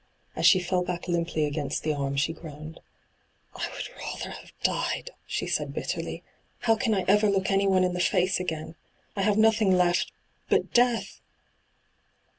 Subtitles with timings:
[0.35, 2.79] As she fell back limply against the arm she groaned.'
[3.55, 6.23] I would rather have died,' she said bitterly.'
[6.61, 8.73] How can I ever look anyone in the &ce again?
[9.15, 10.11] I have nothing left—
[10.49, 11.21] but death